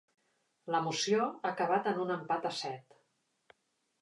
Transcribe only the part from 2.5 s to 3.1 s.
a set.